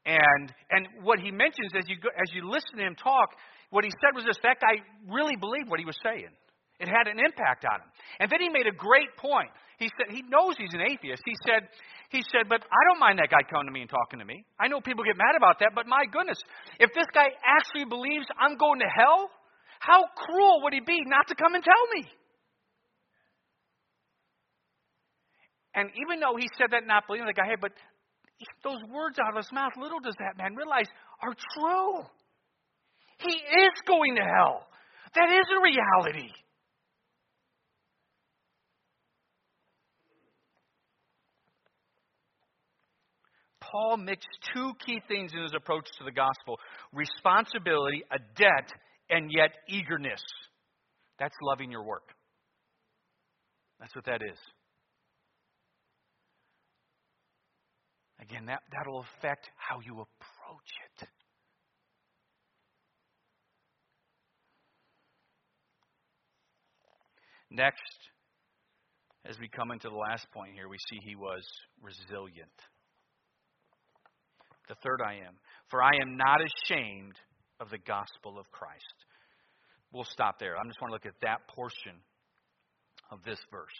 [0.05, 3.31] And and what he mentions as you go, as you listen to him talk,
[3.71, 6.29] what he said was this: that guy really believed what he was saying.
[6.77, 7.89] It had an impact on him.
[8.19, 9.47] And then he made a great point.
[9.79, 11.23] He said he knows he's an atheist.
[11.25, 11.71] He said
[12.11, 14.43] he said, but I don't mind that guy coming to me and talking to me.
[14.59, 16.37] I know people get mad about that, but my goodness,
[16.79, 19.31] if this guy actually believes I'm going to hell,
[19.79, 22.03] how cruel would he be not to come and tell me?
[25.75, 27.71] And even though he said that not believing the guy, hey, but
[28.63, 30.87] those words out of his mouth, little does that man realize,
[31.21, 32.03] are true.
[33.19, 34.67] He is going to hell.
[35.15, 36.31] That is a reality.
[43.61, 46.57] Paul mixed two key things in his approach to the gospel
[46.93, 48.71] responsibility, a debt,
[49.09, 50.21] and yet eagerness.
[51.19, 52.09] That's loving your work.
[53.79, 54.37] That's what that is.
[58.29, 61.07] Again, that, that'll affect how you approach it.
[67.51, 67.79] Next,
[69.29, 71.43] as we come into the last point here, we see he was
[71.81, 72.49] resilient.
[74.69, 75.35] The third I am.
[75.69, 77.13] For I am not ashamed
[77.59, 79.05] of the gospel of Christ.
[79.93, 80.57] We'll stop there.
[80.57, 82.01] I just want to look at that portion
[83.11, 83.79] of this verse.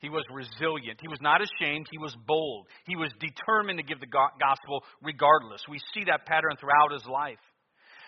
[0.00, 1.00] He was resilient.
[1.00, 1.86] He was not ashamed.
[1.90, 2.66] He was bold.
[2.86, 5.62] He was determined to give the gospel regardless.
[5.68, 7.42] We see that pattern throughout his life.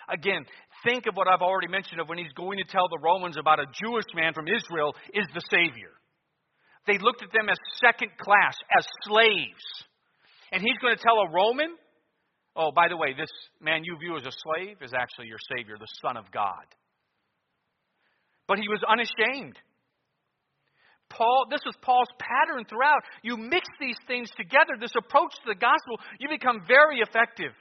[0.09, 0.45] Again,
[0.85, 3.61] think of what I've already mentioned of when he's going to tell the Romans about
[3.61, 5.91] a Jewish man from Israel is the Savior.
[6.87, 9.65] They looked at them as second class, as slaves.
[10.53, 11.75] And he's going to tell a Roman,
[12.57, 15.77] oh, by the way, this man you view as a slave is actually your Savior,
[15.79, 16.67] the Son of God.
[18.49, 19.57] But he was unashamed.
[21.11, 23.03] Paul, this was Paul's pattern throughout.
[23.23, 27.53] You mix these things together, this approach to the gospel, you become very effective.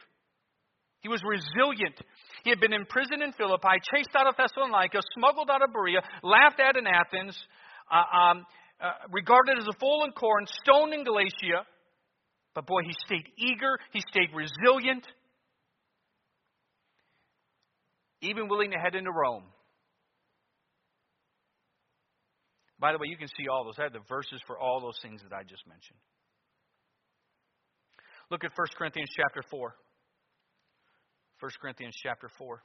[1.01, 1.97] He was resilient.
[2.43, 6.59] He had been imprisoned in Philippi, chased out of Thessalonica, smuggled out of Berea, laughed
[6.59, 7.37] at in Athens,
[7.91, 8.45] uh, um,
[8.81, 11.65] uh, regarded as a fool in Corinth, stoned in Galatia.
[12.53, 15.05] But boy, he stayed eager, he stayed resilient,
[18.21, 19.43] even willing to head into Rome.
[22.79, 23.75] By the way, you can see all those.
[23.77, 25.99] I have the verses for all those things that I just mentioned.
[28.31, 29.75] Look at 1 Corinthians chapter 4.
[31.39, 32.61] 1 Corinthians chapter 4.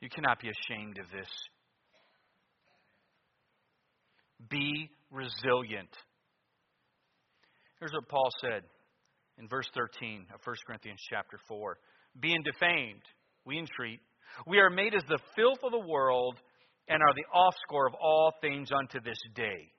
[0.00, 1.28] You cannot be ashamed of this.
[4.48, 5.90] Be resilient.
[7.78, 8.62] Here's what Paul said
[9.38, 11.78] in verse 13 of 1 Corinthians chapter 4.
[12.20, 13.02] Being defamed,
[13.44, 14.00] we entreat.
[14.46, 16.38] We are made as the filth of the world
[16.88, 19.72] and are the offscouring of all things unto this day.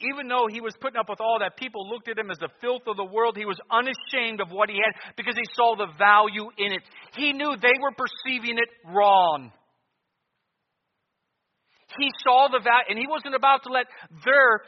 [0.00, 2.48] Even though he was putting up with all that, people looked at him as the
[2.60, 3.36] filth of the world.
[3.36, 6.82] He was unashamed of what he had because he saw the value in it.
[7.14, 9.52] He knew they were perceiving it wrong.
[11.98, 13.86] He saw the value, and he wasn't about to let
[14.24, 14.62] their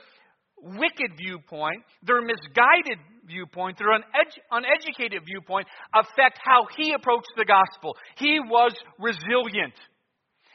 [0.79, 7.97] wicked viewpoint, their misguided viewpoint, their uned- uneducated viewpoint affect how he approached the gospel.
[8.17, 9.75] He was resilient.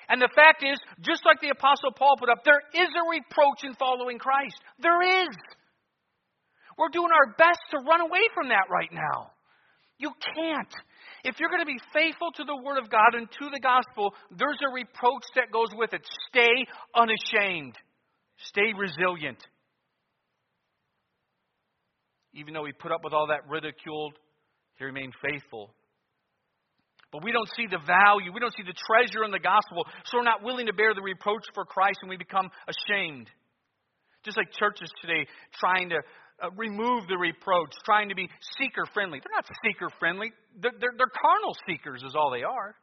[0.09, 3.63] And the fact is, just like the Apostle Paul put up, there is a reproach
[3.63, 4.57] in following Christ.
[4.79, 5.35] There is.
[6.77, 9.31] We're doing our best to run away from that right now.
[9.99, 10.73] You can't.
[11.23, 14.15] If you're going to be faithful to the Word of God and to the gospel,
[14.31, 16.01] there's a reproach that goes with it.
[16.29, 17.75] Stay unashamed,
[18.37, 19.37] stay resilient.
[22.33, 24.11] Even though he put up with all that ridicule,
[24.77, 25.71] he remained faithful.
[27.11, 30.17] But we don't see the value, we don't see the treasure in the gospel, so
[30.17, 33.27] we're not willing to bear the reproach for Christ and we become ashamed.
[34.23, 35.25] Just like churches today
[35.59, 39.19] trying to uh, remove the reproach, trying to be seeker friendly.
[39.19, 42.75] They're not seeker friendly, they're, they're, they're carnal seekers, is all they are.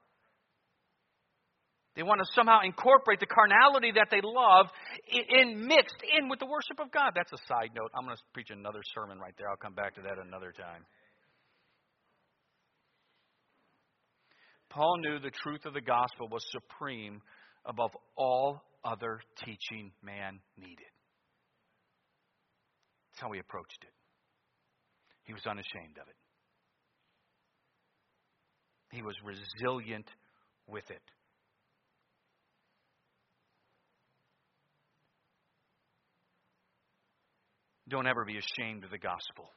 [1.96, 4.66] They want to somehow incorporate the carnality that they love
[5.08, 7.12] in, mixed in with the worship of God.
[7.16, 7.90] That's a side note.
[7.96, 9.48] I'm going to preach another sermon right there.
[9.48, 10.84] I'll come back to that another time.
[14.68, 17.22] Paul knew the truth of the gospel was supreme
[17.64, 20.92] above all other teaching man needed.
[23.08, 23.92] That's how he approached it.
[25.24, 26.16] He was unashamed of it.
[28.92, 30.06] He was resilient
[30.68, 31.00] with it.
[37.88, 39.50] Don't ever be ashamed of the gospel.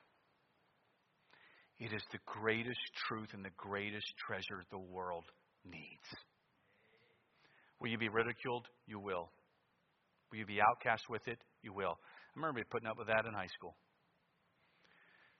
[1.79, 5.23] It is the greatest truth and the greatest treasure the world
[5.65, 6.07] needs.
[7.79, 8.67] Will you be ridiculed?
[8.85, 9.31] You will.
[10.31, 11.39] Will you be outcast with it?
[11.63, 11.97] You will.
[11.97, 13.75] I remember me putting up with that in high school.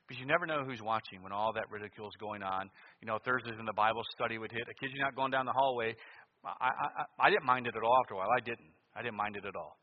[0.08, 2.70] Because you never know who's watching when all that ridicule is going on.
[3.02, 5.46] You know, Thursdays in the Bible study would hit, a kid you not going down
[5.46, 5.94] the hallway.
[6.44, 8.30] I, I, I didn't mind it at all after a while.
[8.36, 8.74] I didn't.
[8.96, 9.78] I didn't mind it at all.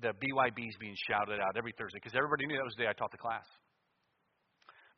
[0.00, 2.92] The BYBs being shouted out every Thursday because everybody knew that was the day I
[2.92, 3.44] taught the class.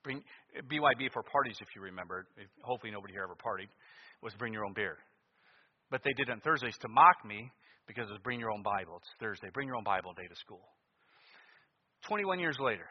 [0.02, 0.22] Bring
[0.68, 2.26] BYB for parties, if you remember.
[2.62, 3.68] Hopefully nobody here ever partied.
[4.22, 4.98] Was bring your own beer.
[5.90, 7.50] But they did it on Thursdays to mock me
[7.86, 8.96] because it was bring your own Bible.
[8.98, 9.48] It's Thursday.
[9.52, 10.62] Bring your own Bible day to school.
[12.06, 12.86] 21 years later,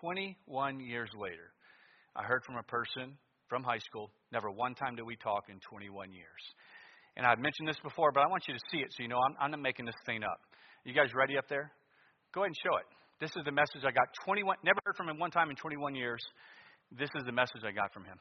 [0.00, 1.50] 21 years later,
[2.14, 3.16] I heard from a person
[3.48, 4.10] from high school.
[4.32, 6.42] Never one time did we talk in 21 years.
[7.16, 9.18] And I've mentioned this before, but I want you to see it so you know
[9.18, 10.40] I'm, I'm not making this thing up.
[10.84, 11.72] You guys ready up there?
[12.34, 12.86] Go ahead and show it.
[13.20, 15.94] This is the message I got 21, never heard from him one time in 21
[15.94, 16.22] years.
[16.92, 18.16] This is the message I got from him.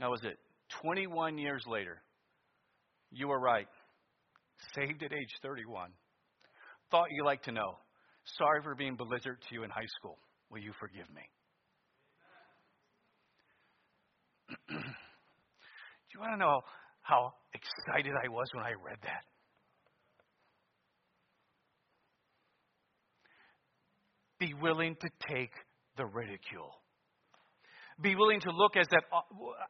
[0.00, 0.38] That was it.
[0.82, 2.02] 21 years later.
[3.10, 3.68] You were right.
[4.74, 5.90] Saved at age 31.
[6.90, 7.78] Thought you'd like to know.
[8.36, 10.18] Sorry for being belligerent to you in high school.
[10.50, 11.22] Will you forgive me?
[14.48, 16.60] Do you want to know
[17.02, 19.24] how excited I was when I read that?
[24.38, 25.50] Be willing to take
[25.96, 26.72] the ridicule.
[28.00, 29.20] Be willing to look as, that, uh,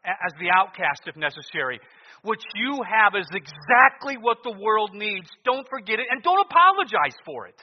[0.04, 1.80] as the outcast if necessary.
[2.22, 5.28] What you have is exactly what the world needs.
[5.44, 7.56] Don't forget it and don't apologize for it.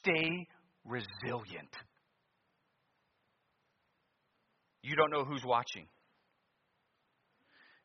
[0.00, 0.48] Stay
[0.84, 1.70] resilient.
[4.86, 5.88] You don't know who's watching.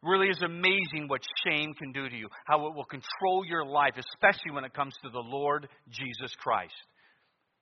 [0.04, 3.93] Really is amazing what shame can do to you, how it will control your life,
[3.97, 6.74] especially when it comes to the Lord Jesus Christ.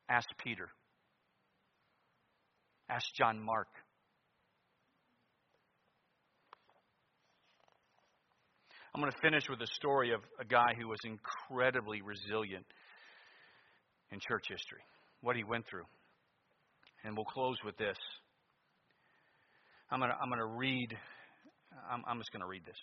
[0.10, 0.68] Ask Peter.
[2.90, 3.68] Ask John Mark.
[8.94, 12.66] I'm going to finish with a story of a guy who was incredibly resilient
[14.12, 14.82] in church history,
[15.22, 15.86] what he went through.
[17.06, 17.98] And we'll close with this.
[19.92, 20.94] I'm going to, I'm going to read,
[21.90, 22.78] I'm, I'm just going to read this.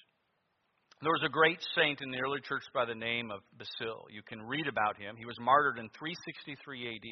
[1.03, 4.09] There was a great saint in the early church by the name of Basil.
[4.11, 5.15] You can read about him.
[5.15, 7.09] He was martyred in 363 AD.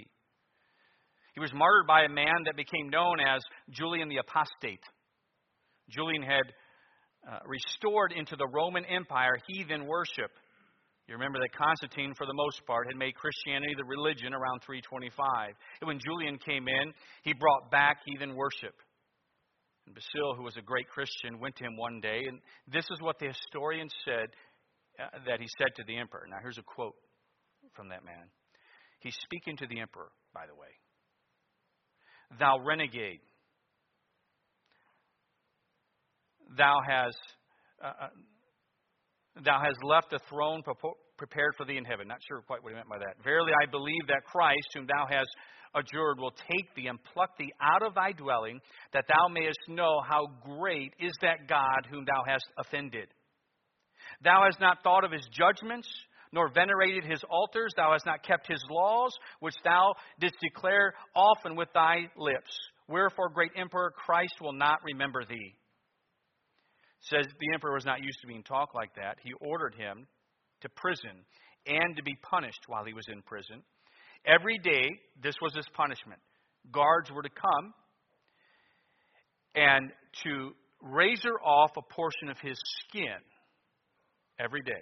[1.34, 4.82] He was martyred by a man that became known as Julian the Apostate.
[5.90, 6.46] Julian had
[7.28, 10.32] uh, restored into the Roman Empire heathen worship.
[11.06, 15.12] You remember that Constantine, for the most part, had made Christianity the religion around 325.
[15.82, 18.72] And when Julian came in, he brought back heathen worship.
[19.86, 22.40] And Basil, who was a great Christian, went to him one day, and
[22.72, 24.28] this is what the historian said
[24.98, 26.26] uh, that he said to the emperor.
[26.28, 26.94] Now, here's a quote
[27.74, 28.30] from that man.
[29.00, 30.72] He's speaking to the emperor, by the way.
[32.38, 33.20] Thou renegade,
[36.56, 37.18] thou hast,
[37.84, 38.08] uh, uh
[39.44, 40.62] thou hast left a throne
[41.18, 42.08] prepared for thee in heaven.
[42.08, 43.22] Not sure quite what he meant by that.
[43.22, 45.28] Verily, I believe that Christ, whom thou hast
[45.74, 48.60] adjured, will take thee and pluck thee out of thy dwelling,
[48.92, 53.08] that thou mayest know how great is that God whom thou hast offended.
[54.22, 55.88] Thou hast not thought of his judgments,
[56.32, 57.72] nor venerated his altars.
[57.76, 62.58] Thou hast not kept his laws, which thou didst declare often with thy lips.
[62.88, 65.54] Wherefore, great emperor, Christ will not remember thee.
[67.02, 69.18] Says the emperor was not used to being talked like that.
[69.22, 70.06] He ordered him
[70.62, 71.24] to prison
[71.66, 73.62] and to be punished while he was in prison.
[74.26, 74.90] Every day,
[75.22, 76.20] this was his punishment.
[76.72, 77.74] Guards were to come
[79.54, 79.90] and
[80.24, 80.50] to
[80.82, 83.20] razor off a portion of his skin
[84.38, 84.72] every day,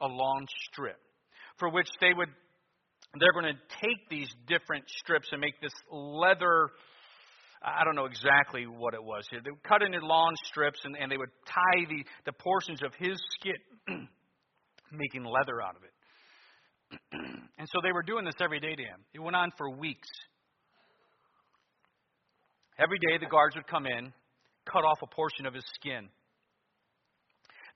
[0.00, 0.98] a long strip,
[1.58, 2.28] for which they would
[3.18, 6.70] they're going to take these different strips and make this leather
[7.62, 9.40] I don't know exactly what it was here.
[9.42, 12.92] They would cut into long strips and, and they would tie the, the portions of
[12.98, 13.58] his skin,
[14.92, 15.90] making leather out of it.
[17.12, 19.00] and so they were doing this every day to him.
[19.14, 20.08] It went on for weeks.
[22.78, 24.12] Every day the guards would come in,
[24.70, 26.08] cut off a portion of his skin.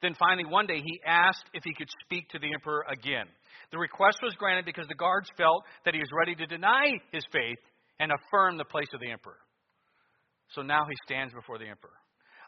[0.02, 3.26] Then finally, one day, he asked if he could speak to the emperor again.
[3.70, 7.24] The request was granted because the guards felt that he was ready to deny his
[7.32, 7.58] faith
[7.98, 9.38] and affirm the place of the emperor.
[10.54, 11.96] So now he stands before the emperor.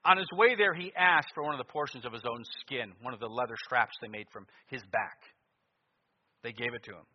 [0.04, 2.92] On his way there, he asked for one of the portions of his own skin,
[3.02, 5.20] one of the leather straps they made from his back.
[6.42, 7.06] They gave it to him.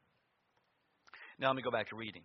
[1.40, 2.24] Now let me go back to reading.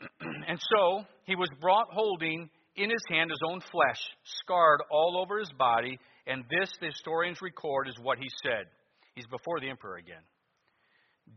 [0.48, 4.00] and so he was brought holding in his hand his own flesh,
[4.42, 8.66] scarred all over his body, and this, the historians record, is what he said.
[9.14, 10.22] He's before the emperor again.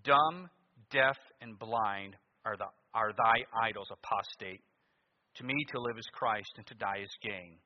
[0.04, 0.50] Dumb,
[0.92, 2.16] deaf, and blind
[2.46, 4.62] are the are thy idols, apostate.
[5.36, 7.58] To me to live is Christ, and to die is gain.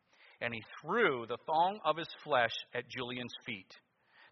[0.42, 3.72] And he threw the thong of his flesh at Julian's feet.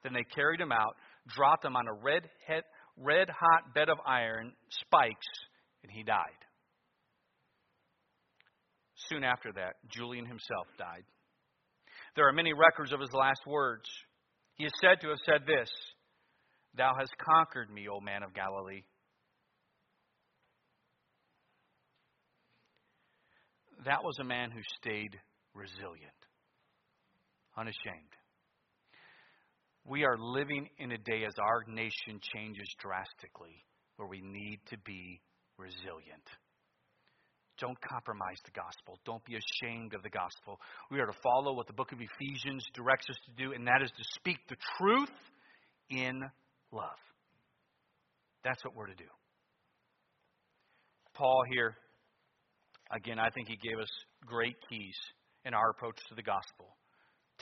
[0.04, 0.96] Then they carried him out,
[1.28, 2.64] dropped him on a red, head,
[2.98, 5.28] red hot bed of iron, spikes,
[5.84, 6.42] and he died.
[9.10, 11.04] Soon after that, Julian himself died.
[12.16, 13.90] There are many records of his last words.
[14.56, 15.70] He is said to have said this
[16.76, 18.84] Thou hast conquered me, O man of Galilee.
[23.86, 25.18] That was a man who stayed
[25.56, 26.14] resilient,
[27.58, 28.16] unashamed.
[29.86, 33.66] We are living in a day as our nation changes drastically
[33.98, 35.22] where we need to be
[35.58, 36.28] resilient.
[37.60, 38.98] Don't compromise the gospel.
[39.06, 40.60] Don't be ashamed of the gospel.
[40.90, 43.82] We are to follow what the book of Ephesians directs us to do, and that
[43.84, 45.14] is to speak the truth
[45.90, 46.22] in
[46.72, 47.02] love.
[48.44, 49.10] That's what we're to do.
[51.14, 51.76] Paul here,
[52.92, 53.90] again, I think he gave us
[54.26, 54.96] great keys
[55.46, 56.76] in our approach to the gospel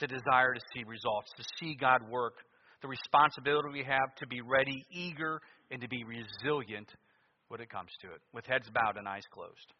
[0.00, 2.34] to desire to see results, to see God work,
[2.82, 5.40] the responsibility we have to be ready, eager,
[5.70, 6.88] and to be resilient
[7.48, 9.72] when it comes to it, with heads bowed and eyes closed.